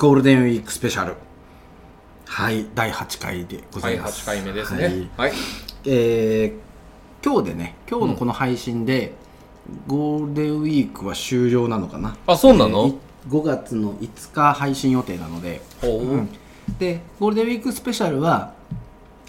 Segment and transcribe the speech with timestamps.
[0.00, 1.16] ゴールデンウィークスペシャル。
[2.24, 5.10] はい第8回でござはいいます、8回目ですね。
[5.18, 5.32] はい、
[5.84, 6.54] えー
[7.22, 9.12] 今日でね今日のこの配信で、
[9.86, 12.16] ゴールデンウィークは終了なのかな。
[12.26, 15.86] あそうなの、えーい5月の5日配信予定なので、う。
[16.16, 16.30] ん。
[16.78, 18.54] でゴールデンウィークスペシャルは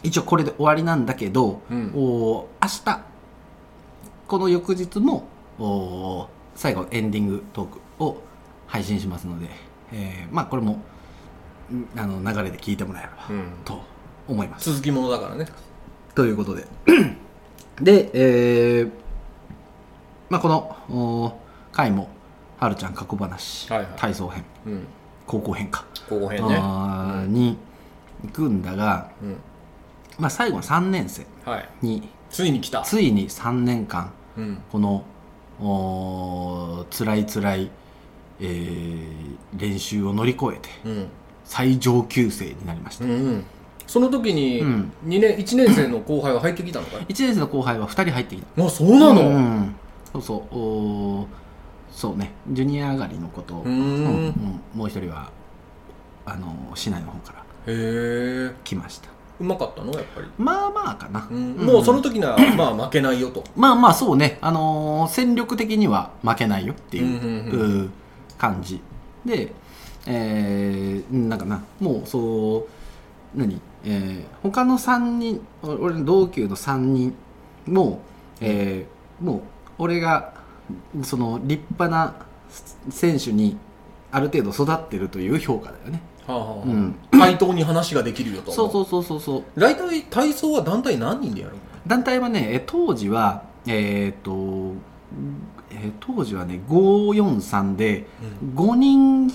[0.04, 1.92] 一応これで終わりなんだけど、うん。
[1.94, 3.02] お明日
[4.26, 5.28] この翌日も
[5.60, 8.22] お最後エンディングトークを
[8.68, 9.50] 配信しますので、
[9.92, 10.84] えーまあこれもん
[11.98, 13.44] あの流れで聞いてもらえればうん。
[13.66, 13.82] と
[14.28, 14.70] 思います。
[14.72, 15.46] 続きものだからね。
[16.16, 16.66] ということで。
[17.82, 18.92] で、えー
[20.30, 21.40] まあ、このお
[21.72, 22.10] 回も
[22.60, 23.88] 「はるちゃん過去話、はいはい。
[23.98, 24.88] 体操編うん。
[25.26, 26.60] 高校編か、ここ辺ね。
[27.28, 27.58] に
[28.24, 29.38] 行くんだが、うん。
[30.20, 31.70] まあ、最後の3年生はい。
[31.82, 32.82] についに来た。
[32.82, 34.62] ついに3年間うん。
[34.72, 35.04] この
[35.60, 37.72] おー辛い辛い、
[38.42, 41.08] えー練習を乗り越えてうん。
[41.44, 43.44] 最上級生になりました、うんうん。
[43.86, 44.92] その時にうん。
[45.04, 47.02] 二年1年生の後輩は入ってきたのかい？
[47.14, 48.66] 1年生の後輩は2人入ってきた。
[48.66, 49.76] あそうなの、うん
[50.14, 50.56] そうそう。
[50.58, 51.26] おー
[51.92, 52.32] そうね。
[52.50, 53.74] ジュニア上がりのことを、うーん。
[53.74, 54.34] うんうん。
[54.74, 55.30] もう一人は
[56.26, 59.10] あの市内の方からへえ来ました。
[59.42, 59.92] うまかったの？
[59.94, 61.56] やっぱり、まあまあかな、うん。
[61.56, 61.66] うん。
[61.66, 63.44] もうその時にはまあ負けないよと。
[63.58, 67.90] まあまあそうね、あのー戦力的には負けないよっていう,、うんうんう
[68.42, 68.82] 感じ。
[69.24, 69.54] で、
[70.08, 72.66] えー、なんかなもうそ
[73.36, 77.14] う何、えー他の3人お俺の同級の3人
[77.68, 78.02] も、
[78.40, 79.42] えーもう
[79.78, 80.34] 俺が
[81.04, 82.16] その立派な
[82.90, 83.58] 選手に
[84.12, 86.64] ある程度育ってるという評価だよね、はあは
[87.14, 89.44] あ対等に話ができるよとそうそうそうそうそう。
[89.60, 91.60] 大体体操は団体何人でやるの？
[91.86, 94.74] 団体はねえ当時はえっ、と、
[95.72, 98.06] えー当時はね543で
[98.56, 99.32] 5人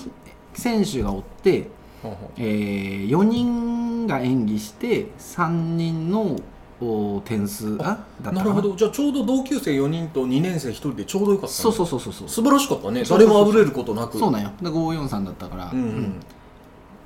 [0.53, 1.69] 選手がおって、
[2.03, 6.37] はあはえー4人が演技して3人の
[6.79, 8.43] お点数あだな。
[8.43, 8.75] るほど。
[8.75, 11.55] じゃあちょうど同級生4人と2年生1人でちょうどよかった。
[11.55, 12.29] ねそうそうそうそうそう。
[12.29, 13.03] 素晴らしかったね。
[13.03, 14.17] 誰もあぶれることなく。
[14.19, 14.51] そうなんよ。
[14.61, 15.87] で543だったから、うんうん。
[15.87, 16.19] うん。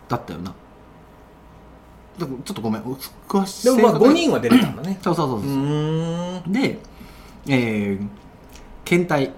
[0.10, 0.54] だったよな。
[2.20, 2.82] ちょっとごめん。
[2.82, 2.96] お
[3.28, 5.00] 詳しいでもまあ正確に5人は出れたんだね。
[5.02, 5.44] そうそうそうう。
[6.44, 6.78] そう、で、
[7.48, 8.08] えー、
[8.92, 9.32] 検体。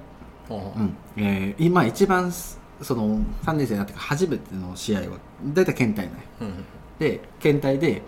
[0.49, 0.97] うん。
[1.15, 5.05] えー、今一番すその3年生になってから初めての試合は
[5.53, 6.65] 大体検体なんよあうん。
[6.97, 8.01] で検体で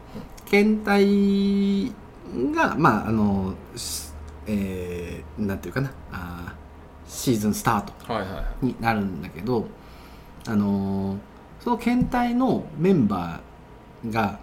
[0.45, 1.94] 検体
[2.51, 4.09] がまああの、し
[4.47, 5.91] えー、なんていうかな。
[6.11, 6.66] あー
[7.07, 8.66] シーズンスタートはいはいはい。
[8.66, 9.67] になるんだけど
[10.47, 11.17] あのー
[11.59, 14.39] その検体のメンバーが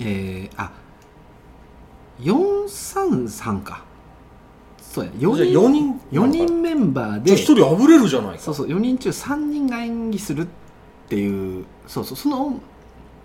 [0.00, 0.72] えー、あ
[2.20, 3.87] 433か
[4.90, 7.36] そうやじゃあ4 4人人4人メンバーで。
[7.36, 8.38] じゃあ1人あぶれるじゃないか。
[8.40, 10.46] そうそう4人中3人が演技するっ
[11.08, 12.54] ていうそうそうその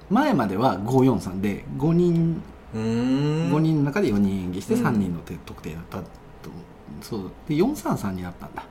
[0.09, 2.41] 前までは543で5人
[2.73, 3.53] うーん。
[3.53, 4.85] 5人の中で4人演技してうん。
[4.85, 6.03] 3人の得得点だったと。
[7.01, 8.65] そうで433になったんだ。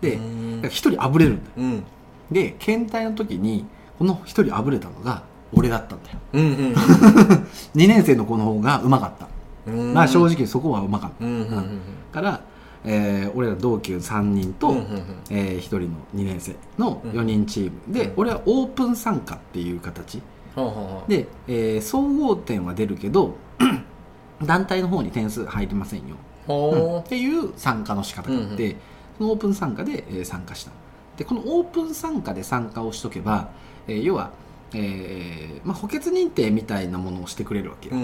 [0.00, 0.60] でうーん。
[0.62, 1.50] 1人あぶれるんだよ。
[1.58, 1.84] うん。
[2.32, 3.66] で検体の時に
[3.98, 6.18] この1人あぶれたのが俺だったんだよ。
[6.32, 6.74] うんうん
[7.76, 9.26] 2年生の子の方がうまかった。
[9.26, 9.30] うん
[9.66, 11.24] まあ正直そこはうまかった。
[11.24, 11.80] うんうんうん。
[12.12, 12.40] から、
[12.84, 15.02] えー俺ら同級3人と、うんうんうん。
[15.30, 17.10] え1人の2年生のうん。
[17.12, 17.92] 4人チーム。
[17.94, 18.12] で、うん。
[18.16, 20.20] 俺はオープン参加っていう形。
[20.56, 23.34] はあはあはあで、えー総合点は出るけど
[24.44, 26.16] 団体の方に点数入りませんよ、
[26.48, 26.52] う。
[26.52, 26.94] ん。
[26.94, 28.76] はっていう参加の仕方があって、うんう
[29.18, 30.70] そのオープン参加で、えー参加した。
[31.18, 33.50] でこのオープン参加で参加をしとけば、
[33.86, 34.30] えー要は、
[34.72, 37.96] えーまあ、補欠認定みたいなものをしてくれるわけよ、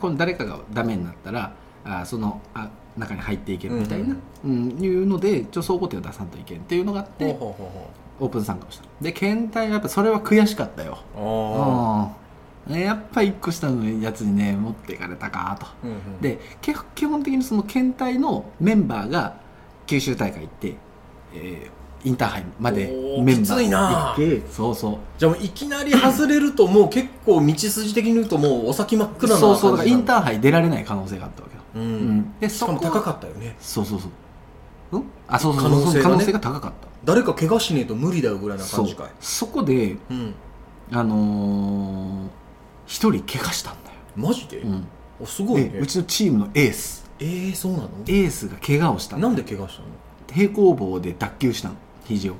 [0.00, 1.54] この誰かがダメになったら
[1.84, 7.36] あそのあ中に入っていけるみたいな、うんいうのでちょ総合点を出さんといけんっていうのがあって、
[8.20, 8.84] オープン参加をした。
[9.00, 10.98] で検体はやっぱそれは悔しかったよ。
[12.68, 15.66] やっぱ1個下のやつにね持っていかれたかと。
[15.66, 16.20] あうんうん。
[16.20, 19.40] でけ基本的にその検体のメンバーが
[19.86, 20.74] 九州大会行って、
[21.34, 22.86] えーインターハイまで
[23.22, 24.14] メンバーな。
[24.16, 24.98] 行ってそうそう。
[25.18, 32.18] じゃあもういきなり外れるともう結構道筋的に言うともうお先真っ暗なそうそうだからインーターハイ出られない可能性があったわけよ、ううん。
[32.18, 33.56] んでそこしかも高かったよね。
[33.60, 34.08] そうそうそ
[34.92, 34.96] う。
[34.96, 35.04] うん？
[35.26, 35.62] あそうそう。
[35.62, 35.92] 可能性がね。
[35.92, 36.88] そう可能性が高かった。
[37.04, 39.10] 誰か怪我しねえと無理だよぐらいなそう感じかい。
[39.20, 40.34] そこでうん。
[40.92, 42.28] あのー
[42.86, 44.58] 一人怪我したんだよ、マジで？
[44.58, 44.86] うん。
[45.20, 45.68] おすごいね。
[45.68, 47.04] でうちのチームのエース。
[47.20, 47.88] えーそうなの？
[48.06, 49.88] エースが怪我をしたのなんで怪我したの？
[50.32, 51.74] 平行棒で脱臼したの
[52.08, 52.36] 肘を。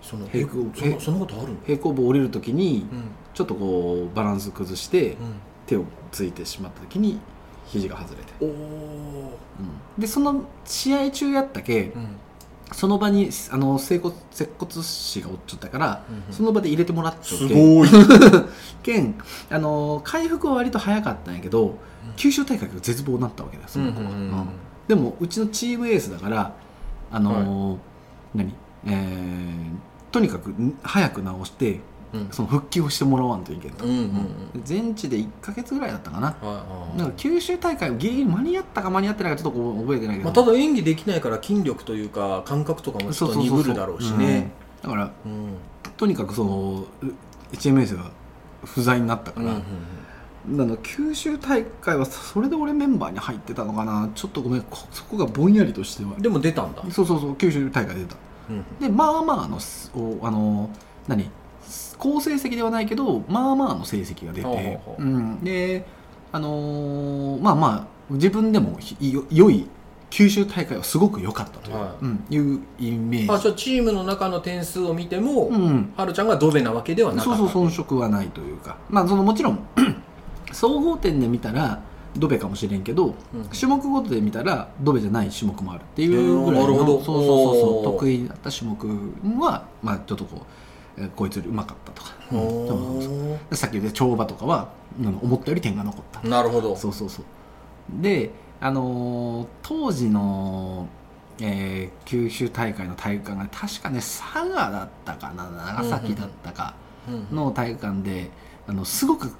[0.00, 1.56] その平行えそのそんなことあるの？
[1.66, 3.04] 平行棒降りるときにうん。
[3.34, 5.16] ちょっとこうバランス崩してう
[5.66, 7.20] 手をついてしまったときに
[7.66, 9.38] 肘が外れて、んおお
[9.96, 10.00] うん。
[10.00, 12.16] でその試合中やったけうん。
[12.72, 16.22] その場にあの整骨接骨師がおっちゃったから、うんうん。
[16.32, 17.88] その場で入れてもらっちゃってすごい。
[18.82, 19.14] けん
[19.50, 21.76] あの回復は割と早かったんやけど
[22.16, 24.46] 九州大会が絶望になったわけだよその子は、
[24.86, 26.54] でもうちのチームエースだから
[27.10, 27.78] あのー
[28.34, 28.54] 何？
[28.86, 29.70] えー
[30.10, 31.80] とにかくん早く治して
[32.12, 32.28] うん。
[32.30, 34.02] その復帰をしてもらわんといけんと、うんうんう
[34.58, 34.62] ん。
[34.64, 36.28] 全治で1か月ぐらいだったかな。
[36.40, 44.50] はいだから九州大会ギリギリ間に合ったか間に合ってないかちょっと覚えてないけど、まあ、ただ演技できないから筋力というか感覚とかもちょっと鈍るだろうしね。
[44.82, 44.90] うん。
[44.90, 45.56] だからうん。
[45.96, 47.06] とにかくそのう
[47.52, 48.10] HMS が
[48.64, 49.62] 不在になったから、うんうん
[50.46, 54.08] なの九州大会はそれで俺メンバーに入ってたのかな。
[54.14, 56.12] ちょっとごめんこそこがぼんやりとしては。
[56.12, 56.82] うんでも出たんだ。
[56.90, 58.14] そうそうそう九州大会出た。
[58.14, 58.27] うん
[58.80, 59.58] でまあまあの
[60.22, 60.70] あの
[61.06, 61.30] 何？
[61.98, 64.80] 好成績ではないけどまあまあの成績が出て、
[65.42, 65.86] で
[66.32, 68.78] あのーまあまあ自分でも
[69.30, 69.66] 良い
[70.10, 72.04] 九州大会はすごく良かったという,、はい。
[72.04, 73.30] うん、いうイメージ。
[73.30, 77.38] あじゃあチームの中の点数を見ても、うん、はるちゃんがドベなわけではなかった。
[77.38, 78.78] そうそう遜色はないというか。
[78.88, 79.58] まあそのもちろん
[80.52, 81.82] 総合点で見たら
[82.18, 83.14] ドベかもしれんけど、うん。
[83.58, 88.86] 種目ごとで見たらドベじゃない種目もあるっていうぐらいのそうそうそうそう得意だった種目
[89.40, 90.42] はまあちょっとこ
[90.98, 92.36] う、えーこいつよりうまかったとか、う
[93.52, 94.68] んさっき言った跳馬とかは、
[95.00, 96.20] うん思ったより点が残った。
[96.20, 96.74] ーなるほど。
[96.76, 97.24] そうそうそう。
[98.02, 98.30] で
[98.60, 100.88] あのー当時の、
[101.40, 106.74] えー九州大会の体育館が確かね佐賀だったかな長崎だったか
[107.08, 107.36] うん。
[107.36, 108.30] の体育館で、
[108.68, 109.32] あのすごく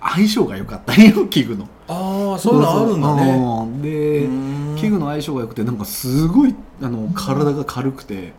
[0.00, 1.68] 相性が良かったよ器具の。
[1.88, 3.32] ああそういうのあるんだね。
[3.32, 3.82] うん。
[3.82, 4.30] でう
[4.74, 4.76] ん。
[4.78, 8.32] 器具の相性が良くてなんかすごいあの体が軽くて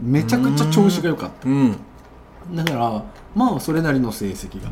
[0.00, 1.76] めちゃくちゃ調子が良かっうん。
[2.56, 4.70] ただからまあそれなりの成績が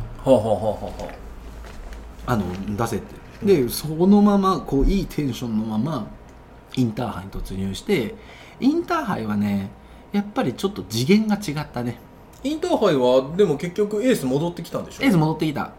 [2.25, 2.43] あの
[2.75, 3.03] 出せて。
[3.43, 6.07] でそのままこういいテンションのまま
[6.75, 8.15] インターハイに突入して
[8.59, 9.69] インターハイはね
[10.11, 11.99] やっぱりちょっと次元が違ったね
[12.43, 15.03] インターハイはでも結局エース戻ってきたんでしょ？
[15.03, 15.71] エース戻ってきた。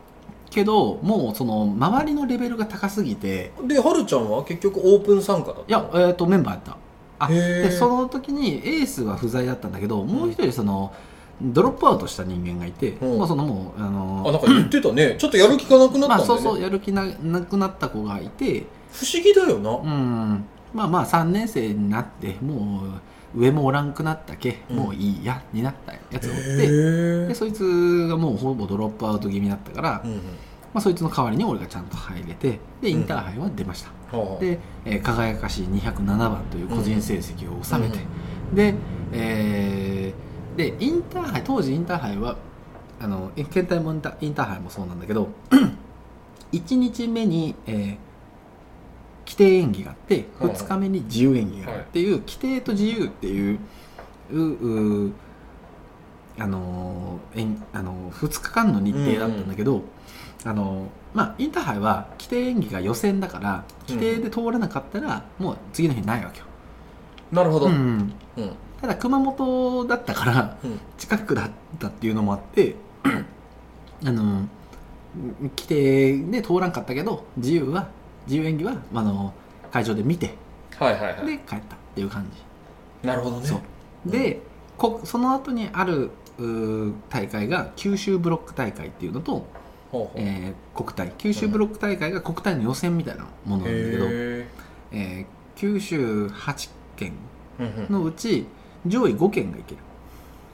[0.51, 3.53] けどもうその周りのレベルが高すぎて。
[3.65, 6.77] ではるちゃんは結局オープン参加だったいや、えー、とメンバーやった。
[7.21, 10.93] あでその時にエースは不在だったんだけどもう一人その
[11.43, 13.19] ドロップアウトした人間がいて、うん。
[13.19, 15.17] まあ、そのもうあのあなんか言ってたね。
[15.21, 23.01] ちょっとやる気がなくなったんだよね、まあそうそうやる気ななくなった子がいて不思議だよな、うんまあまあ3年生になってもう
[23.35, 24.77] 上もおらんくなったけ、うん。
[24.77, 30.19] もういいやになったやつがおってへでそいつがもうほぼドロップアウト気味だったから、うんうん。
[30.73, 37.99] まあ、そいつの代わりに俺がちゃんと入れてでインターハイは出ました、はあで、えー輝かしい207番という個人成績を収めて、
[38.53, 38.75] で,、
[39.13, 42.37] えーでインターハイ当時インターハイは
[43.01, 45.29] あのえ県大もインタインターハイもそうなんだけど
[46.53, 48.10] 1日目に、えー
[49.31, 53.61] 規定演技があってはい2日目に自由演技があるっていう、規定と自由っていう
[54.33, 55.13] うう
[56.37, 59.83] あのー演あの2日間の日程だったんだけど、
[60.45, 66.47] あのまあインターハイは規定演技が予選だから規定で通らなかったらもう次の日ないわけよ、
[67.31, 67.99] なるほど、ううん。
[67.99, 68.13] ん。
[68.81, 70.81] ただ熊本だったからうん。
[70.99, 72.75] 近くだったっていうのもあって
[74.05, 74.43] あの
[75.57, 77.89] 規定で通らんかったけど自由は
[78.27, 79.33] 自由演技はあの
[79.71, 80.35] 会場で見て
[80.79, 81.27] はいはいはい。
[81.27, 82.27] で帰ったっていう感
[83.03, 83.47] じ、なるほどね。
[83.47, 84.11] そう。
[84.11, 84.41] で
[84.79, 86.11] こその後にある
[87.11, 89.47] 大会が九州ブロック大会っていうのと、
[89.91, 91.13] ほえー国体。
[91.19, 94.47] 九州ブロック大会が国体の予選みたいなものなんだけど、へ
[94.93, 97.13] えー九州8県
[97.91, 98.47] のうち
[98.87, 99.79] 上位5県がいける。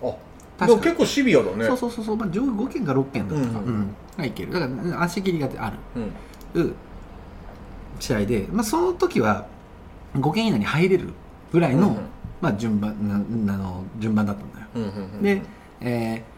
[0.02, 0.12] あ
[0.58, 1.64] 確か結構シビアだね。
[1.66, 4.52] そうそうそうそう、まあ、上位5県か6県だったか、うんうんがいける。
[4.52, 6.12] だからうん足切りがあうん。
[6.54, 6.74] る
[8.00, 9.46] 試合で、まあ、その時は
[10.14, 11.10] 5県以内に入れる
[11.52, 11.96] ぐらいの、うん
[12.40, 13.08] まあ、順番
[13.46, 14.66] なあの順番だったんだよ。
[14.74, 15.42] うんうんうんで、
[15.80, 16.36] えー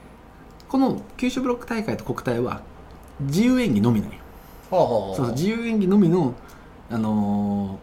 [0.69, 2.61] この九州ブロック大会と国体は
[3.21, 4.17] 自由演技のみなんよ。
[4.71, 5.17] はあはあはあ。
[5.17, 6.35] そう自由演技のみの
[6.91, 7.79] あの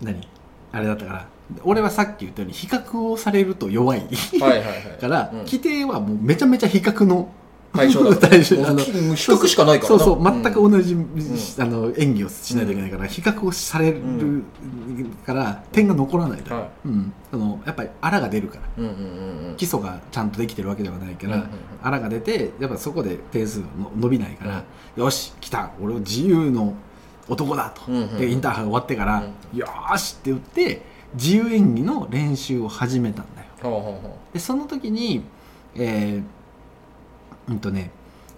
[0.00, 0.28] ー何？
[0.70, 1.26] あれだったから。
[1.64, 4.00] 俺はさっき言ったように比較をされると弱い。
[4.00, 4.72] はいはいはい。
[5.00, 5.38] から、うん。
[5.40, 7.28] 規定はもうめちゃめちゃ比較の
[7.72, 8.56] 対象だ 対象。
[8.56, 9.98] もうあの比較しかないからな。
[9.98, 10.96] そうそう全くん同じ、
[11.58, 14.44] あの演技をしないといけないから、比較をされるん
[15.26, 18.62] から点が残らないと、はうん、そのやっぱりあらが出るから。
[18.78, 19.56] うんうんうんうん。
[19.56, 21.50] 基礎がちゃんとできてるわけではないから、うんうんうん。
[21.82, 23.66] あらが出てやっぱそこで点数の
[23.98, 24.64] 伸びないから、
[24.96, 26.74] よし来た俺は自由の
[27.28, 29.24] 男だと、うんうんでインターハイ終わってから、
[29.54, 30.82] よーしって言って
[31.14, 33.98] 自由演技の練習を始めたんだよ。
[34.32, 35.22] でその時に
[35.74, 36.41] えー
[37.48, 37.90] うんとね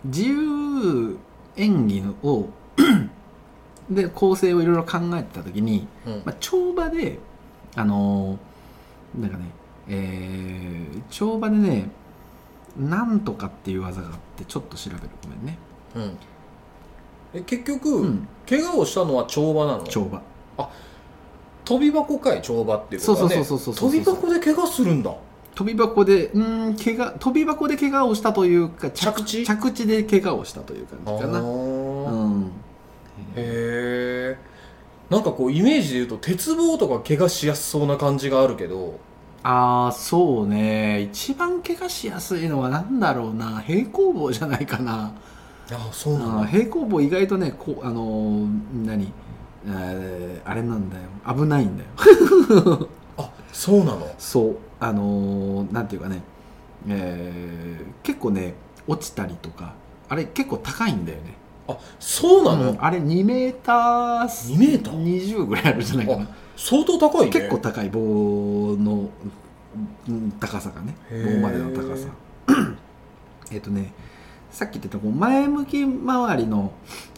[0.04, 1.16] 自由
[1.56, 2.48] 演技を
[3.90, 6.22] で構成をいろいろ考えてた時に、あうん。
[6.24, 7.18] まあ、跳馬で
[7.76, 9.44] あのーなんかね
[9.88, 11.90] えー、跳馬でね
[12.76, 15.02] なんとかっていう技があってちょっと調べる。
[15.22, 15.58] ごめんね。
[15.94, 16.18] うん。
[17.34, 18.28] え結局、うん。
[18.48, 19.84] 怪我をしたのは跳馬なの？
[19.84, 20.22] 跳馬。
[21.64, 23.36] 飛び箱かい跳馬っていうことはね。
[23.36, 23.90] そうそうそうそうそう。
[23.90, 25.14] 飛び箱で怪我するんだ
[25.54, 26.38] 飛び箱でう
[26.70, 29.44] ん怪我飛び箱で怪我をしたというか着地？
[29.44, 31.38] 着地で怪我をしたという感じかな。
[31.38, 32.50] あうーん。
[33.36, 34.38] へえ
[35.10, 38.98] なんかこうイメージで言うと鉄棒とか怪我しやすそうな感じがあるけど。
[39.46, 41.02] ああそうね。
[41.02, 43.60] 一番怪我しやすいのは何だろうな。
[43.60, 45.12] 平行棒じゃないかな。
[45.70, 48.48] あそうあー平行棒意外とねこうあのー
[48.86, 49.12] 何？
[49.66, 51.02] えーあれなんだよ。
[51.36, 51.90] 危ないんだよ。
[53.18, 54.08] あそうなの？
[54.18, 54.56] そう
[54.88, 56.22] あのーなんていうかね、
[56.88, 58.54] えー結構ね
[58.86, 59.72] 落ちたりとか
[60.08, 61.34] あれ結構高いんだよね。
[61.66, 67.30] あそうなの、うんあれ2メーター2メーター？20ぐらいあるんじゃないかな、相当高いね。
[67.30, 67.98] 結構高い棒
[68.78, 69.08] の
[70.08, 72.08] うん高さがね棒までの高さ。
[73.50, 73.92] えっとね
[74.50, 76.72] さっき言ってたこう前向き回りの、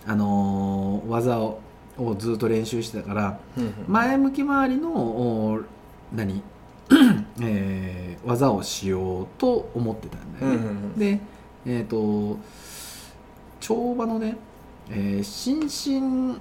[0.07, 1.59] あのー技を
[1.99, 3.73] をずっと練習してたからうんうん。
[3.89, 5.59] 前向き回りのお
[6.15, 6.43] 何、
[7.43, 10.99] えー技をしようと思ってたんだよね、うんうんうん。
[10.99, 11.21] で
[11.65, 12.39] えっ、と
[13.61, 14.37] 跳馬のね、
[14.91, 16.41] えー、伸身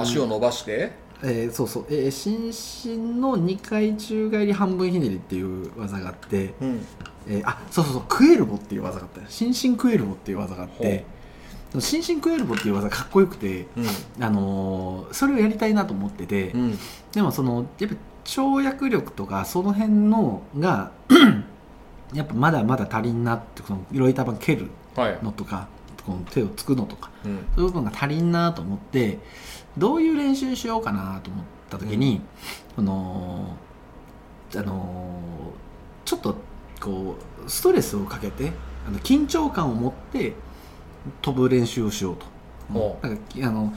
[0.00, 0.92] 足を伸ばして？
[1.22, 2.46] えーそうそう、えー、伸
[2.96, 6.80] 身の2回宙返り半分ひねりっていう技があって、うん。
[7.28, 8.02] えーあそうそうそう。
[8.08, 9.28] クエルボっていう技があった。
[9.30, 11.04] 伸身クエルボっていう技があって。
[11.78, 12.74] 伸身クエルボっていう。
[12.74, 13.80] 技かっこよくて、う
[14.22, 16.78] んあのーそれをやりたいなと思ってて、うん
[17.12, 20.92] でもそのやっぱ跳躍力とかその辺のが
[22.12, 25.68] やっぱまだまだ足りんなってこのロイター板蹴るはい、のとか
[26.04, 27.46] この手をつくのとかうん。
[27.54, 29.18] そういう部分が足りんなと思って
[29.78, 32.20] どういう練習しようかなと思った時に、
[32.74, 33.56] その
[34.56, 35.20] あの
[36.04, 36.34] ちょっと
[36.80, 38.52] こうストレスをかけて
[38.86, 40.32] あの緊張感を持って
[41.22, 42.26] 飛ぶ練習をしようと。
[42.72, 43.72] ほなんかあの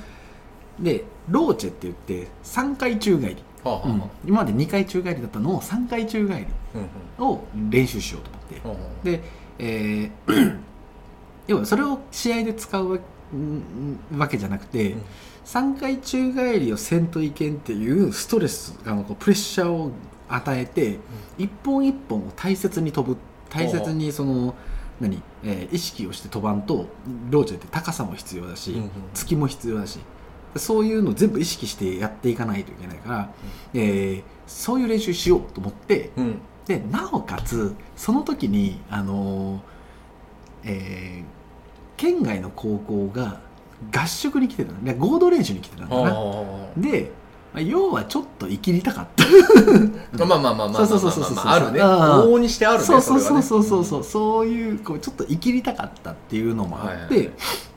[0.79, 4.01] でローチェって言って3回宙返り、はあはあうん。
[4.25, 7.33] 今まで2回宙返りだったのを3回宙返りうんうん。
[7.35, 8.67] を練習しようと思って。
[8.67, 9.23] はあはで、
[9.59, 10.59] えー
[11.47, 12.99] 要はそれを試合で使う
[14.17, 15.01] わけじゃなくて、うん。
[15.45, 19.91] 3回宙返りをせんといけんっていうストレスあのこうプレッシャーを
[20.29, 20.99] 与えて、
[21.37, 24.55] 一本一本を大切に飛ぶ大切にその
[25.01, 26.87] 何、えー意識をして飛ばんと
[27.29, 29.99] ローチェって高さも必要だし、うんうん突きも必要だし
[30.55, 33.29] そういうのを全部意識してやっていかないといけないから、
[33.73, 36.39] えーそういう練習しようと思って、うん。
[36.67, 39.59] でなおかつその時にあのー
[40.65, 41.33] えー
[41.95, 43.39] 県外の高校が
[43.93, 44.83] 合宿に来てたの。
[44.83, 47.11] で合同練習に来てたんだな、はで、
[47.53, 49.23] まあ要はちょっと生きりたかった。
[50.23, 51.79] あまあまあまあまあまあそうそうそうそうまあまああるね。
[51.81, 53.85] 往々にしてあるねそうそうそうそうそう。
[53.85, 57.31] そうそういうこうちょっと生きりたかったっていうのもあって、はいはい。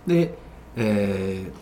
[0.07, 0.39] で、
[0.77, 1.53] え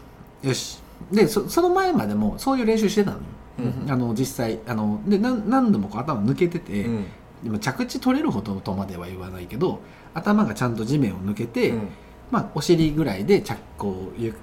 [0.42, 0.78] ーよし
[1.12, 3.22] でそその前までもそういう練習してたのよ、
[3.58, 3.90] うん。
[3.90, 7.06] あの実際あので何何度もこう頭抜けてて、うん。
[7.42, 9.80] でも着地取れるほどとまでは言わないけど
[10.14, 11.88] 頭がちゃんと地面を抜けて、うん。
[12.30, 14.34] まあ、お尻ぐらいで着こうゆ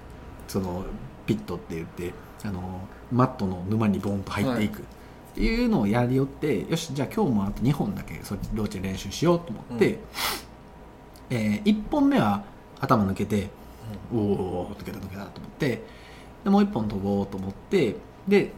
[0.48, 0.86] その
[1.26, 2.14] ピットって言って
[2.44, 4.84] あのマットの沼にボンと入っていく、っ
[5.36, 10.00] ていうのをやりよってよしじゃあ今日もあと2本だけそローチェ練習しようと思って、
[11.30, 12.44] え1本目は
[12.80, 13.50] 頭抜けて
[14.14, 15.82] おお抜けた抜けたと思って
[16.44, 17.96] でもう1本飛ぼうと思って
[18.28, 18.52] で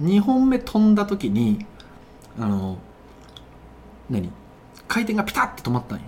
[0.00, 1.64] 2本目飛んだ時に
[2.38, 2.78] あの
[4.10, 4.30] 何
[4.88, 6.04] 回転がピタッて止まったんよ。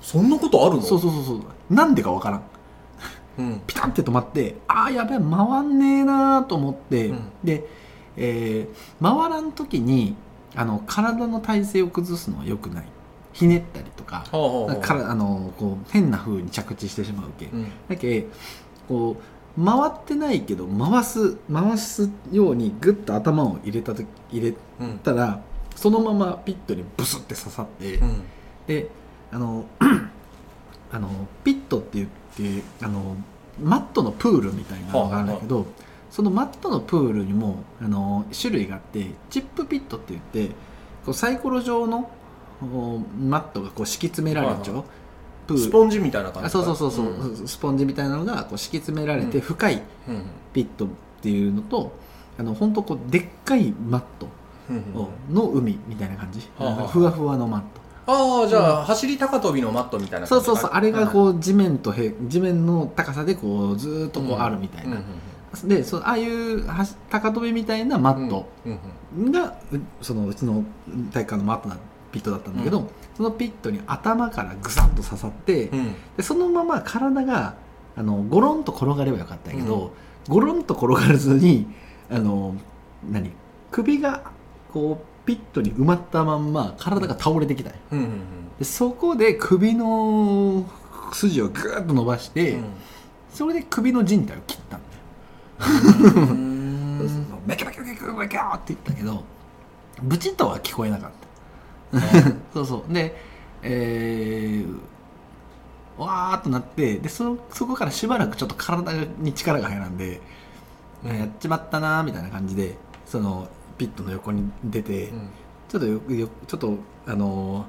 [0.00, 0.82] そんなことあるの？
[0.82, 1.74] そうそうそうそう。
[1.74, 2.42] なんでかわからん。
[3.38, 3.60] うん。
[3.66, 7.30] ピタッて止まってああやべえ回んねえなーと思って、うん。
[7.42, 7.64] で、
[8.16, 10.14] えー回らん時に
[10.54, 12.84] あの体の体勢を崩すのは良くない。
[13.32, 14.24] ひねったりとか
[14.82, 17.70] からあのこう変な風に着地してしまうけ、うん。
[17.88, 18.26] だけ
[18.88, 19.22] こう
[19.64, 24.98] 回ってないけど回す回すようにグッと頭を入れた時入れうん。
[24.98, 25.40] たら
[25.74, 28.22] そのままピットにブスって刺さって、うん。
[28.66, 28.88] で
[29.32, 29.64] あの
[30.90, 31.08] あの
[31.44, 32.08] ピットって言っ
[32.60, 33.16] てあの
[33.60, 35.66] マットのプールみたいなのがあるんだけど、
[36.10, 40.54] そのマットのプールにもあの種類があってチップピットって言って
[41.04, 42.10] こうサイコロ状の
[42.62, 45.07] おマットがこう敷き詰められちゃう、はいプー
[45.54, 47.48] ルスポンジみたいな感じあそうそうそうそう、うん。
[47.48, 49.40] スポンジみたいなのがこう敷き詰められてうん。
[49.40, 50.88] 深いうんピットっ
[51.20, 51.92] ていうのと、
[52.38, 54.28] あの本当こうでっかいマット
[55.30, 56.40] の海みたいな感じ、
[56.88, 57.66] ふわふわのマット。
[58.10, 60.70] ああじゃあ走り高跳びのマットみたいなそうそうそう。
[60.72, 64.96] あれがうこう地面とへ地面の高さでこうずーっとこうあるみたいな、
[65.64, 66.64] でそうああいう
[67.10, 68.48] 高跳びみたいなマット
[69.30, 70.64] が、うそのうちの
[71.12, 71.76] 体育館のマットな
[72.12, 72.88] ピットだったんだけど、うん。
[73.16, 75.94] そのピットに頭からグサッと刺さって、うん。
[76.16, 77.54] でそのまま体が
[77.96, 79.92] あのゴロンと転がればよかったんやけど、
[80.28, 81.66] ゴロンと転がらずに
[82.10, 82.54] あの
[83.10, 83.30] 何
[83.70, 84.30] 首が
[84.72, 87.74] こうピットに埋まったまんま体が倒れてきたん
[88.62, 90.64] そこで首の
[91.12, 92.64] 筋をグーッと伸ばして、うん。
[93.30, 96.26] それで首の靭帯を切ったんだよ、
[97.46, 98.38] メキメキメキメキって
[98.68, 99.22] 言ったけど
[100.02, 101.27] ブチッとは聞こえなかった
[102.52, 102.92] そうそう。
[102.92, 103.16] で
[103.62, 110.20] えー、わーっとなってでそそこからしばらくちょっと体に力が入らんで、
[111.04, 112.76] うんあやっちまったなーみたいな感じで
[113.06, 115.28] そのピットの横に出て、うん。
[115.68, 116.74] ちょっとよよちょっと
[117.06, 117.66] あの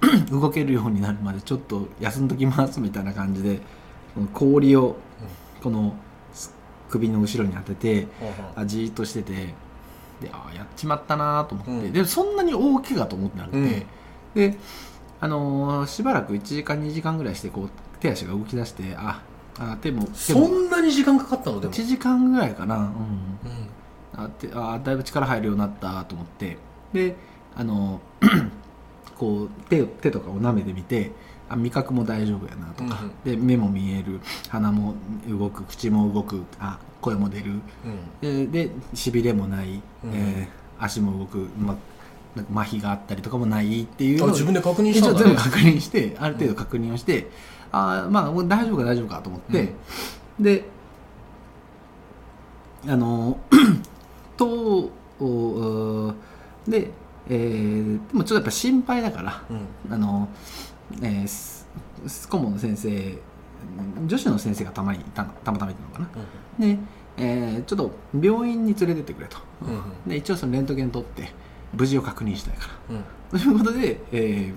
[0.00, 3.60] ー 動けるようになるまでちょっと休んどきますみたいな感じで
[4.32, 4.96] 氷を
[5.62, 5.94] この
[6.32, 6.54] す
[6.88, 8.06] 首の後ろに当てて
[8.56, 9.54] あじーっとしてて
[10.20, 11.92] であやっちまったなと思って、うん。
[11.92, 13.68] でそんなに大怪我と思ってなくて、うん。
[14.34, 14.58] で
[15.20, 19.22] あのーしばらく1時間2時間ぐらいしてこう手足が動き出してあ
[19.58, 21.60] あ手も手そもんなに時間かかったの？
[21.60, 21.72] でも。
[21.72, 22.90] 1時間ぐらいかな、うん、うん。
[24.24, 26.56] あてあだいぶ力入るようになったと思って。
[26.92, 27.16] で
[27.56, 28.00] あの
[29.18, 31.12] こう手を手とかを舐めてみて
[31.50, 34.20] あ味覚も大丈夫やなとか、で目も見える。
[34.48, 34.94] 鼻も
[35.28, 35.64] 動く。
[35.64, 36.42] 口も動く。
[36.60, 37.60] あ声も出る。
[38.22, 38.50] うん。
[38.50, 40.10] ででしびれもない、うん。
[40.14, 41.76] えー足も動く、ま、
[42.54, 45.14] 麻痺があったりとかもないっていうのあを自分で確認し一たね。
[45.14, 47.28] 応全部確認してある程度確認をして、
[47.70, 49.74] あーまあもう大丈夫か大丈夫かと思って、
[50.40, 50.64] で
[52.88, 53.38] あの
[54.38, 54.90] と
[55.20, 56.14] お
[56.66, 56.90] で、
[57.28, 59.92] えーでもちょっとやっぱ心配だからうん。
[59.92, 60.28] あの、
[61.02, 63.18] えー顧問の先生
[64.06, 66.12] 女子の先生がたまにたたまたまいたのか
[66.58, 66.78] なで、
[67.18, 71.30] えーちょっと病院に連れてってくれと、うんで一応そのレントゲン取って
[71.74, 72.68] 無事を確認したいか
[73.32, 74.54] らということで、えー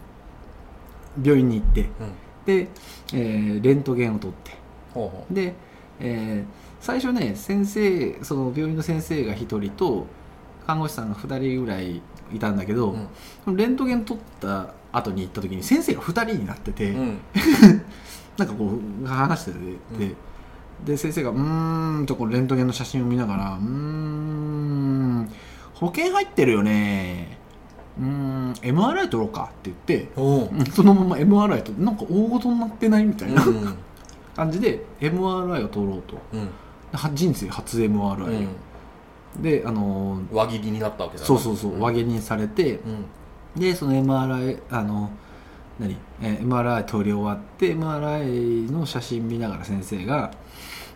[1.23, 1.89] 病院に行って
[2.45, 2.67] で、
[3.13, 4.51] えーレントゲンを取って
[4.95, 5.53] うで、
[5.99, 10.05] えー最初ね先生その病院の先生が1人と
[10.65, 12.01] 看護師さんが2人ぐらい
[12.33, 12.95] いたんだけど、
[13.47, 13.55] うん。
[13.57, 17.19] レントゲン取った後に行った時に先生が2人になってて、うん。
[18.37, 19.57] なんかこう話してて、
[20.07, 20.15] で
[20.85, 25.29] で先生が「うーん」とこうレントゲンの写真を見ながら「うーん
[25.75, 27.37] 保険入ってるよね。
[27.99, 30.09] うーん MRI 撮ろうか」って言って
[30.73, 33.75] そのまま MRI となんか大事になってないみたいなうん。
[34.35, 36.17] 感じで MRI を取ろうと。
[37.13, 38.49] 人生初 MRI を、
[39.41, 42.75] であのー輪切りになったわけだそうそうそう輪切りにされて
[43.55, 43.61] うん。
[43.61, 45.09] でその MRI あの
[45.79, 50.31] 何、えー MRI 取り終わって MRI の写真見ながら先生が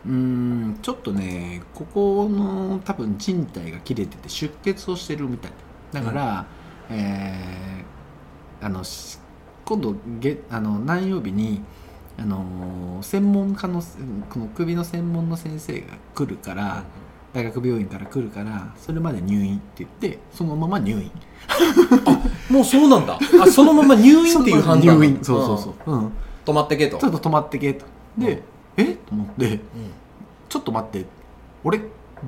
[0.06, 5.52] うーんちょっとねここの多分人体が切れてて出血をしてるみたい。
[5.92, 6.46] だから、
[6.90, 9.20] えーあのし
[9.66, 11.62] 今度げあの何曜日に
[12.18, 13.84] あの専門家の
[14.30, 16.84] この首の専門の先生が来るから、
[17.34, 21.12] 大学病院から来るからそれまで入院って言ってそのまま入院。
[22.50, 23.20] もうそうなんだ。
[23.42, 25.20] あそのまま入院っていう判断入院。
[25.22, 26.12] そうそうそう、うん、
[26.46, 26.98] 止まってけと。
[26.98, 27.86] ちょっと止まってけと。
[28.18, 28.44] で、
[28.78, 28.86] うん。
[28.86, 28.94] え？
[28.96, 29.60] と思って。
[30.50, 31.06] ちょっと待って。
[31.64, 31.82] 俺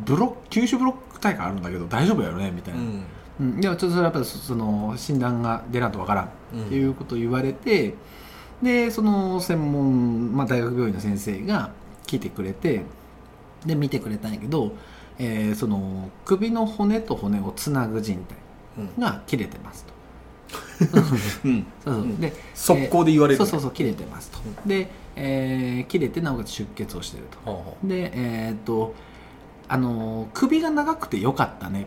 [0.06, 2.52] ブロック九州ブロック大会あるんだけど大丈夫やろね？
[2.52, 3.04] みたいな、うん。
[3.40, 6.30] うん、でもちょっとそれはやっぱりそその診断が出ないとわからんっ
[6.68, 7.96] ていうことを言われて、
[8.62, 11.72] でその専門、まあ、大学病院の先生が
[12.06, 12.84] 来てくれて
[13.66, 14.74] で見てくれたんやけど、
[15.18, 18.20] えーその首の骨と骨をつなぐ靭
[18.78, 18.90] うん。
[18.98, 19.94] 帯が 切れてますと。
[21.46, 21.66] うん。
[21.84, 27.78] そうで速攻で言われるそうそうそう切れてますと、で、えー切れてなおかつ出血をしてると。
[27.84, 28.94] でえーっと
[29.68, 31.86] あのー首が長くてよかったね。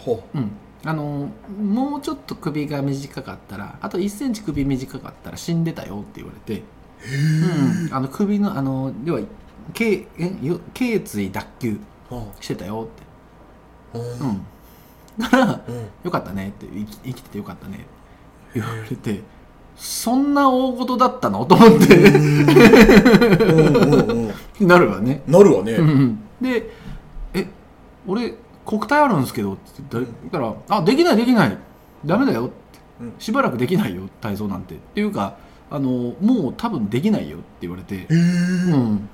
[0.00, 0.38] うほう。
[0.38, 0.50] ん。
[0.84, 6.62] あのーもうちょっと首が短かったらあと1センチ首短かったら死んでたよって言われて。
[7.02, 9.20] うん、あの首のあの要は
[9.72, 11.78] 頸えよ頸椎脱臼
[12.40, 12.88] してたよ
[13.92, 13.98] って。
[13.98, 14.30] ううん。
[14.30, 14.46] うん。
[15.18, 15.88] だからうん。
[16.04, 17.86] よかったねって生き生きててよかったねって
[18.60, 19.20] 言われて
[19.76, 21.46] そんな大事だったの？
[21.46, 21.96] と思って。
[24.64, 25.72] なるわね、なるわね。
[25.72, 26.70] うんで
[27.34, 27.46] 「え
[28.06, 28.34] 俺
[28.66, 31.56] 国体あるんですけど」って言ったら「あできないできない。
[32.04, 32.54] ダメだよ」って。
[33.00, 33.12] うん。
[33.18, 34.74] しばらくできないよ体操なんて。
[34.74, 35.36] っていうか
[35.70, 37.94] あのもう多分できないよって言われて。
[37.94, 39.08] へえうん、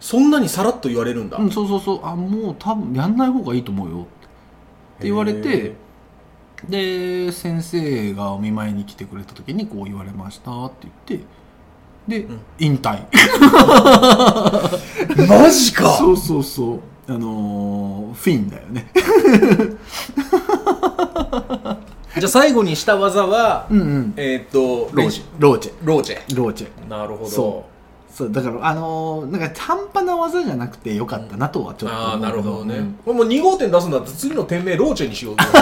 [0.00, 1.36] そんなにさらっと言われるんだ。
[1.36, 2.00] うん、そうそうそう。
[2.04, 4.00] あもう多分やんない方がいいと思うよ。
[4.00, 4.04] っ
[4.98, 5.74] て言われて
[6.68, 10.66] で先生がお見舞いに来てくれた時にこう言われました。
[10.66, 11.26] って言って
[12.08, 12.40] で、ん。
[12.58, 13.04] 引退。
[15.28, 15.90] マジか。
[15.90, 16.80] そうそうそう。
[17.06, 18.90] あのーフィンだよね。
[22.18, 24.12] じゃあ最後にした技は、うんうん。
[24.16, 25.24] えーっとローチェ。
[25.38, 25.72] ローチェ。
[25.84, 26.36] ローチェ。
[26.36, 27.69] ローチェなるほど
[28.20, 33.16] そそうだからあのーなんか半端な技じゃなくてよかったなとはちょっとああなるほどね、うん。
[33.16, 35.42] もう2号店出すんだったら次の店名ローチェにしようぜ。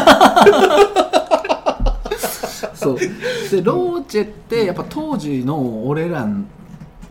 [2.75, 2.99] そう。
[2.99, 6.27] でローチェってやっぱ当時の俺ら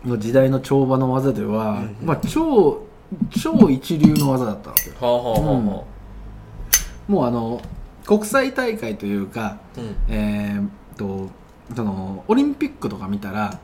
[0.05, 2.83] の時代の跳馬の技では、うんまあ、超
[3.41, 4.95] 超一流の技だったわけよ。
[4.99, 5.47] はあはあはあは
[7.07, 7.61] もうあの
[8.05, 9.57] 国際大会というか
[10.09, 11.29] えーっと
[11.75, 13.59] そのオリンピックとか見たら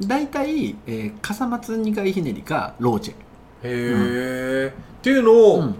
[0.00, 3.16] 大体、えー、笠松2回ひねりかローチェ、へ
[3.64, 5.74] え、っていうのを、うん。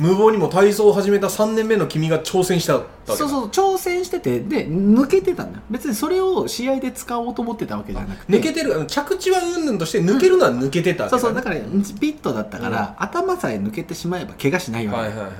[0.00, 3.16] 無謀にも体操を始めた3年目の君が挑戦したわけだ。
[3.16, 5.64] そうそう挑戦しててで抜けてたんだよ。
[5.70, 8.32] 別にそれを試合で使おうと思ってたわけじゃなくて。
[8.32, 11.56] 抜けてる着地はうんぬんとして抜けるのは抜けてたわけそうそうだねから
[12.00, 15.32] ピットだったから、頭さえ抜けてしまえば怪我しないわけ、はいはいはいは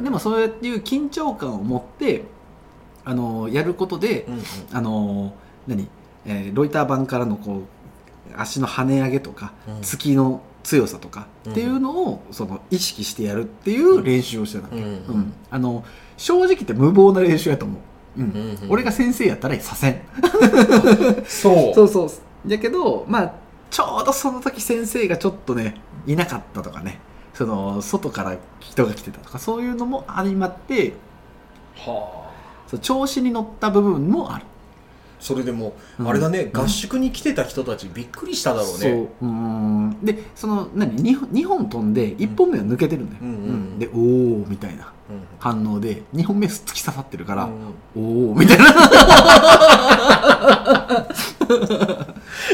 [0.00, 0.02] い。
[0.02, 2.24] でもそういう緊張感を持って
[3.08, 4.42] あのやることで、うんうん。
[4.70, 5.32] あの
[5.66, 5.88] 何、
[6.26, 7.62] えーロイター板からのこう
[8.36, 9.74] 足の跳ね上げとか、うん。
[9.78, 11.52] 突きの強さとかうん。
[11.52, 15.84] っていうのを、その意識してやるっていう練習をしてたわけ、うんうんあの
[16.18, 17.78] 正直言って無謀な練習やと思
[18.18, 18.30] う、うん。
[18.30, 20.02] うんうん俺が先生やったらさせん。
[21.26, 21.72] そう。
[21.74, 22.48] そうそう。
[22.48, 23.32] だけどまあ
[23.70, 27.00] ちょうどその時先生がちょっとねいなかったとかね。
[27.32, 30.94] その外から人が来てたとかそういうのも相まって
[31.76, 32.27] はあ
[32.68, 34.44] そう調子に乗った部分もある。
[35.20, 36.08] それでも、うん。
[36.08, 36.60] あれだねうん。
[36.60, 39.96] 合宿に来てた人たちびっくりしただろうそうねうーん。
[40.02, 43.36] でその何？2, 本2本飛んで1本目は抜けてるんだよ、うんうんう
[43.74, 43.78] ん。
[43.78, 44.92] でおおみたいな
[45.40, 48.64] 反応で2本目突き刺さってるから、うんおおみたいな。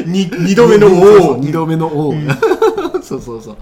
[0.06, 2.26] に二度目のお2度目のおお、うん。
[3.02, 3.56] そうそうそう。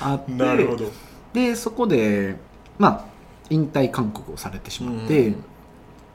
[0.00, 0.90] あってなるほど。
[1.32, 2.36] でそこで
[2.78, 3.04] まあ
[3.50, 5.44] 引退勧告をされてしまって、うん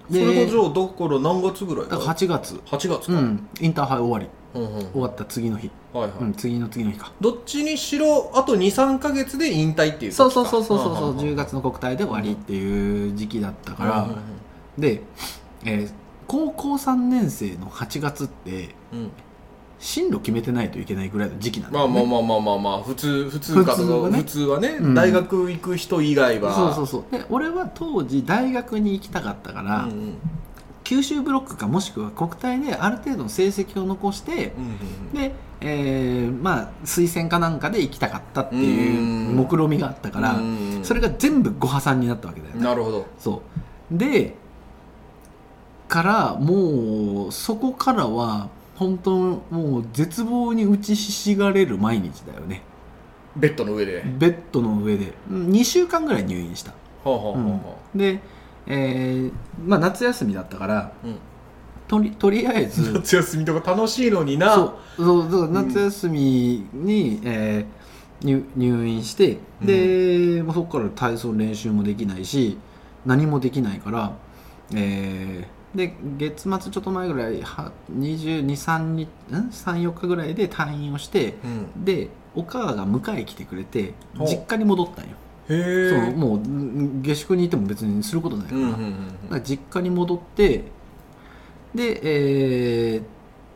[0.08, 1.98] そでれがじゃあだから何月ぐらいだ？
[1.98, 4.28] から8月、8月か、うん、インターハイ終わり。
[4.56, 6.12] うんうん終わった次の日、はいはい。
[6.22, 7.12] うん、次の次の日か。
[7.20, 11.13] どっちにしろあと23か月で引退っていうそうそうそうそうそうそう。
[11.13, 11.20] んんん。
[11.34, 14.15] 10月の国体で終わりっていう時期だったから、うんうん
[14.78, 15.02] で、
[15.65, 15.91] えー
[16.28, 19.12] 高校3年生の8月ってうんうん
[19.86, 24.17] 進路決めてないといけないぐらいの時期なんだまあまあまあまあまあまあ普通普通か普通はね。
[24.17, 24.93] 普通はね、うん。
[24.95, 26.56] 大学行く人以外は。
[26.56, 27.12] そうそうそう。
[27.12, 30.13] で俺は当時大学に行きたかったから、うんうん。
[30.84, 40.80] 九州ブロックかもしくは国体である程度の成績を残してうんで、えーまあ推薦かなんかで行きたかったっていううん目論見があったから、うん。
[40.82, 42.63] それが全部ご破算になったわけだよね。
[42.63, 43.06] なるほど。
[43.19, 43.43] そ
[43.91, 43.95] う。
[43.95, 44.34] で
[45.88, 49.18] からもうそこからは本当
[49.50, 52.62] もう絶望に打ちひしがれる毎日だよね。
[53.36, 55.14] ベッドの上で、ベッドの上で。
[55.30, 58.22] 2週間ぐらい入院した、はあはあはあはで、
[58.68, 59.32] えー
[59.66, 61.16] まあ、夏休みだったからあうん。
[61.88, 64.56] とりとりあえず 夏休みとか楽しいのにな。
[64.56, 64.64] そ
[64.98, 67.86] うそうだから夏休みに、えー
[68.22, 72.58] 入入院してで、もうそこから体操練習もできないし
[73.06, 74.14] 何もできないから、
[74.74, 81.86] えーで月末ちょっと前ぐらいは223日ん？34日ぐらいで退院をしてうん。
[81.86, 85.12] でお母が迎え来てくれて実家に戻ったんよ。
[85.50, 90.64] へえそうもううん下宿にいても別にすることないから,、うんうんうんだから実家に戻って
[91.74, 92.00] で、
[92.96, 93.04] えー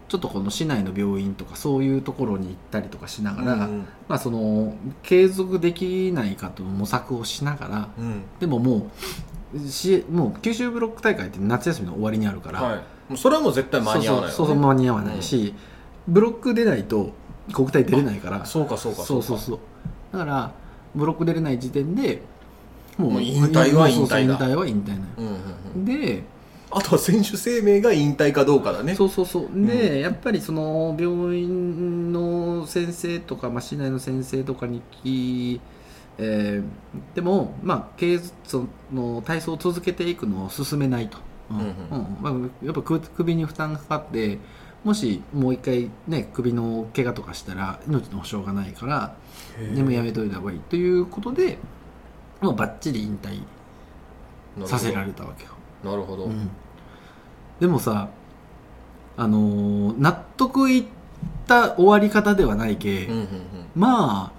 [0.10, 3.86] ちょっとこの市内の病院とかそういうところに行ったりとかしながら、うん。
[4.08, 8.24] まあ、その継続できないかと模索をしながらうん。
[8.40, 8.84] でももう
[9.68, 12.76] しもう九州ブロック大会って夏休みの終わりにあるから、はい。
[13.10, 14.34] もうそれはもう絶対間に合わないよね。
[14.36, 15.54] そうそうそう間に合わないし、
[16.08, 17.12] ブロック出ないと
[17.54, 18.46] 国体出れないから。
[18.46, 19.06] そうかそうかか。
[19.06, 19.60] そうそうそう。
[20.12, 20.52] だから
[20.96, 22.22] ブロック出れない時点で
[22.98, 24.46] ももう引退は引退だ。
[24.46, 25.34] 引退は引退なのうんうん
[25.76, 25.86] うん。
[25.86, 26.24] で
[26.72, 28.94] あとは選手生命が引退かどうかだね。
[28.94, 29.48] そうそうそう。
[29.56, 35.62] で、やっぱりその病院の先生とか、まあ、市内の先生とかに聞き、
[36.22, 38.04] えーでも、まあ、
[38.44, 41.18] その体操を続けていくのを進めないと、
[41.52, 41.58] うん。
[41.58, 41.70] うんうん。
[42.22, 44.40] まあ、やっぱ首首に負担がかかって
[44.84, 49.16] もしもう一回ね首の怪我とかしたら命の保証がないから
[49.76, 51.58] でもやめといた方がいいということで
[52.42, 53.42] もうバッチリ引退
[54.66, 55.52] させられたわけよ。
[55.84, 56.50] なるほど、うん。
[57.60, 58.10] でもさ
[59.18, 60.84] あのー納得いっ
[61.46, 63.28] た終わり方ではないけ、うんうんうん。
[63.76, 64.39] まあ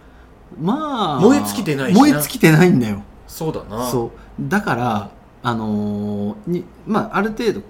[0.61, 2.01] まあ燃え尽きてないしな。
[2.01, 3.03] 燃え尽きてないんだよ。
[3.27, 3.89] そうだな。
[3.89, 4.49] そう。
[4.49, 5.11] だから
[5.43, 7.63] あのーにまあある程度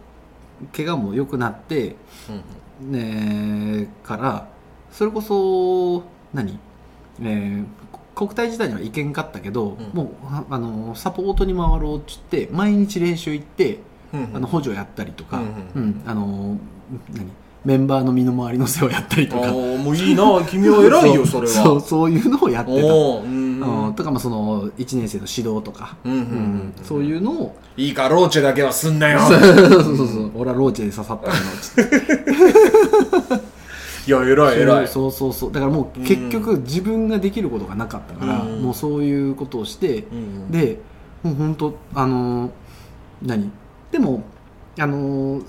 [0.76, 1.96] 怪我も良くなって
[2.80, 4.48] うんねから
[4.90, 6.02] それこそ
[6.34, 6.58] 何、
[7.20, 7.64] えー
[8.14, 9.90] こ国体自体には行けんかったけど、うん。
[9.96, 13.78] もうああのサポートに回ろうっつって毎日練習行って、
[14.12, 14.36] うんうん。
[14.36, 16.02] あの補助やったりとか、ううんん。
[16.06, 16.58] あの
[17.12, 17.30] 何？
[17.64, 19.48] メンバーの身の回りの世話やったりとか。
[19.48, 21.52] もういいな君は偉いよそれは。
[21.52, 22.90] そうそういうのをやってた、う
[23.26, 23.86] ん。
[23.86, 27.56] うんとかまあその1年生の指導とか、うんうんそういうのを。
[27.76, 29.20] いいかローチェだけはすんなよ。
[29.20, 30.08] そうそうそう。
[30.08, 31.34] そう俺はローチェで刺さったの
[34.06, 34.88] いや偉い偉い。
[34.88, 38.62] そうそうそうだからもう結局自分ができることがなかったから、うん。
[38.62, 40.50] もうそういうことをして、うん。
[40.50, 40.80] で
[41.22, 42.50] もう本当あのー
[43.22, 43.50] 何？
[43.92, 44.22] でも
[44.78, 45.44] あのー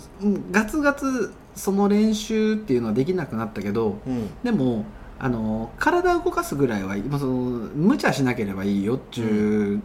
[0.51, 4.29] ガツガツその練習っていうのはできなくなったけどうん。
[4.43, 4.85] でも
[5.19, 9.79] あのー体を動かすぐらいはその無茶しなければいいよっちゅ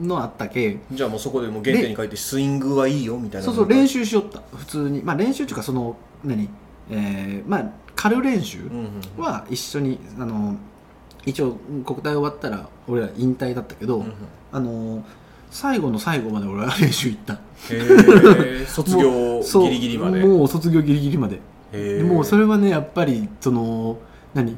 [0.00, 4.40] うのあったけ、じゃあもうそこでもう原点に書いてスイングはいいよみたいなそうそう練習しよった。
[4.56, 5.02] 普通に。
[5.02, 6.48] まあ練習っていうかその何？
[6.90, 9.22] えーまあ軽練習、うんうん。
[9.22, 10.56] は一緒にあの
[11.26, 11.52] 一応
[11.84, 14.12] 国体終わったら俺ら引退だったけど、うんうん。
[14.52, 15.04] あの
[15.50, 17.38] 最後の最後まで俺は練習行った。
[18.66, 20.24] 卒業ギリギリまで。
[20.24, 21.40] もう卒業ギリギリまで、
[21.72, 23.98] でもうそれはねやっぱりその
[24.34, 24.56] 何？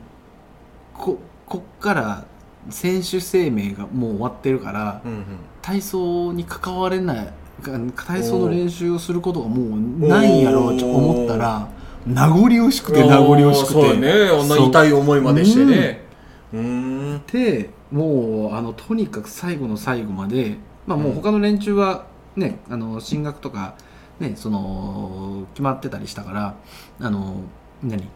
[0.95, 2.25] ここっから
[2.71, 5.25] 選手生命がもう終わってるから、うんうん。
[5.63, 7.33] 体操に関われない
[7.97, 11.69] 体操の練習をすることがもうないんやろうと思ったら
[12.07, 13.97] 名残惜しくて名残惜しくて。
[13.97, 14.13] ね。
[14.31, 16.05] あんな痛い思いまでしてね。
[16.53, 17.23] うーん。
[17.33, 23.77] でもうあのとにかく最後の最後まで、まあ、もう他の連中はね、あの進学とか、
[24.21, 26.55] ね、その決まってたりしたから
[27.01, 27.37] あの
[27.83, 28.09] 何？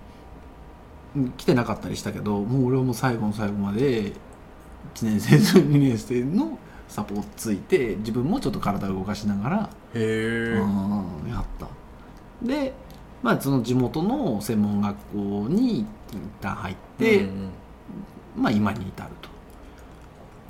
[1.17, 4.13] うん来てなかったりしたけどもう俺はもう最後の最後まで1
[5.03, 11.67] 年生と2年生のサポートついて自分もちょっと体を動かしながら、へえうんやった。
[12.43, 12.75] で、
[13.23, 15.87] まあ、その地元の専門学校に一
[16.41, 17.51] 旦入って、うん。
[18.37, 19.31] まあ、今に至ると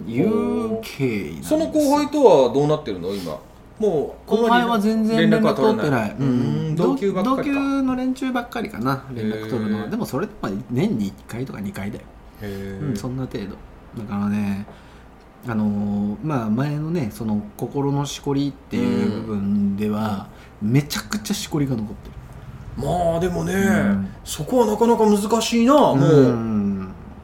[0.07, 1.49] いう経緯なんです。
[1.49, 3.15] その後輩とはどうなってるの？
[3.15, 3.39] 今。
[3.79, 6.75] もう後輩は全然連絡取ってない、うん。
[6.77, 7.43] 同級ばっかりか。
[7.43, 9.05] 同級の連中ばっかりかな。
[9.13, 9.89] 連絡取るのは。
[9.89, 12.05] でもそれでも年に1回とか2回だよ、
[12.41, 13.57] へうん、そんな程度。
[13.99, 14.67] だからね
[15.47, 20.29] あのーまあ前のねその心のしこりっていう部分では、
[20.63, 22.15] めちゃくちゃしこりが残ってる。
[22.83, 24.09] まあでもね、うん。
[24.25, 26.66] そこはなかなか難しいなもう、ん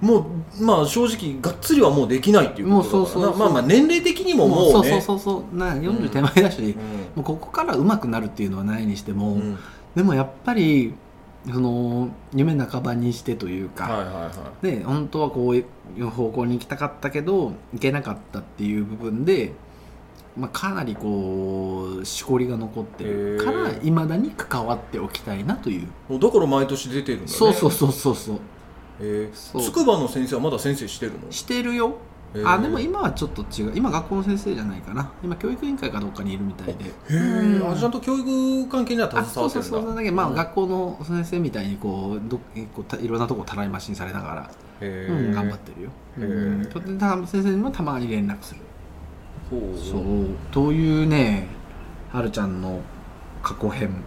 [0.02, 0.26] も
[0.60, 3.04] うまあ正直がっつりはもうできないっていうことだからな。
[3.04, 3.38] もうそうそうそう。
[3.38, 4.72] まあまあ年齢的にももうね。
[4.72, 5.56] そうそうそうそう。
[5.56, 6.68] な40手前だし、うん。
[6.70, 6.74] も
[7.18, 9.58] うここから上手くなるっていうのはないにしても、うん。
[9.94, 10.92] でもやっぱり
[11.46, 14.30] その夢半ばにしてというか、はいはいは
[14.62, 14.66] い。
[14.66, 15.64] ね、本当はこうい
[15.98, 19.52] う方向に行きたかったけど行けなかったっていう部分で、
[20.36, 23.40] まあ、かなりこうしこりが残ってる。
[23.44, 27.32] かへらーいまだに関わっておきたいなという、もうだから毎年出てるんだね。
[27.32, 28.36] そうそうそうそうそう。
[28.36, 28.38] へ
[29.00, 29.62] えそう。
[29.62, 31.30] 筑波の先生はまだ先生してるの？
[31.30, 31.96] してるよ。
[32.34, 32.48] へー。
[32.48, 33.72] あでも今はちょっと違う。
[33.74, 36.84] 今学校の先生じゃないかな今教育委員会かどっかにいるみたいで。
[36.84, 39.86] へえあちゃんと教育関係にはあ携そうそうわってるんだ。
[39.88, 40.32] そうだけどまあ、う。
[40.32, 42.38] ん学校の先生みたいにこうど
[42.74, 44.50] こうたいろんなとこたらい回しにされながら。
[44.80, 45.90] へえうん、頑張ってるよ。
[46.18, 46.58] へー。
[46.58, 48.60] うん、とでた先生にもたまに連絡する。
[49.50, 49.78] ほう。
[49.78, 50.26] そう。
[50.50, 51.48] というね、
[52.10, 52.80] はるちゃんの
[53.42, 54.02] 過去編。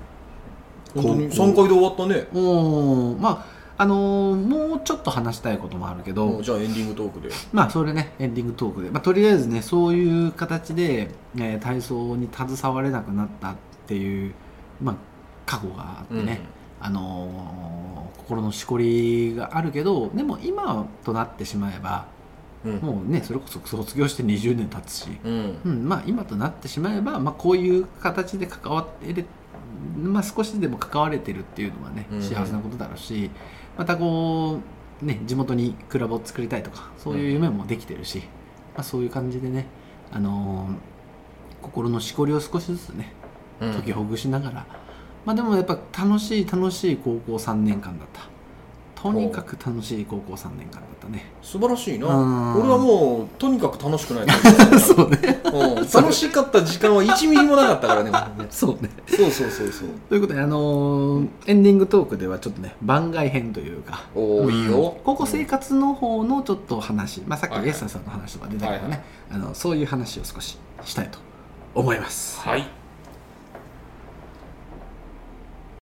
[0.95, 2.27] 本当に高校3回で終わったね。
[2.33, 3.19] おー。
[3.19, 7.29] まああのーもうちょっと話したいこともあるけど、じゃあエンディングトークで。
[7.51, 13.55] まあそれねエンディングトークで、まあ、とりあえずねそういう形で、えー体操に携われなくなったっ
[13.87, 14.33] ていう、
[14.81, 14.95] まあ、
[15.45, 16.41] 過去があってね、
[16.79, 22.07] あのー心のしこりがあるけどでも今となってしまえば
[22.65, 22.75] うん。
[22.77, 25.57] もうねそれこそ卒業して20年経つし、うん。
[25.63, 29.25] うんまあ、今となってしまえば、まあ、こういう形で関わってれ、
[29.97, 32.21] まあ、少しでも関われてるっていうのはねうん。
[32.21, 33.29] 幸せなことだろうし、
[33.77, 34.59] またこ
[35.01, 38.19] う、ね、地元にクラブを作りたいとかそういう夢もできてるし、
[38.73, 39.67] まあ、そういう感じでね、
[40.11, 40.95] あのー
[41.65, 43.11] 心のしこりを少しずつね
[43.59, 43.73] うん。
[43.73, 44.65] 解きほぐしながら、
[45.25, 48.21] まあ、でもやっぱ楽しい楽しい高校3年間だった
[49.11, 51.31] とにかく楽しい高校3年間だったね。
[51.41, 52.07] 素晴らしいな。
[52.07, 52.59] うん。
[52.61, 55.41] 俺はもうとにかく楽しくないと そうね。
[55.43, 55.89] 思ううん。
[55.89, 58.11] 楽しかった時間は1ミリもなかったからね
[58.49, 58.89] そうね。
[59.07, 59.89] そうそうそうそう。
[60.09, 64.97] ということで、あのーエンディングトークではちょっとね番外編というかおおいいよ。
[65.03, 67.69] 高校生活の方のちょっと話、まあ、さっきはいはい。
[67.69, 69.01] エッサさんの話とか出たけどね、はいはい。
[69.33, 71.19] あのそういう話を少ししたいと
[71.75, 72.39] 思います。
[72.39, 72.67] はい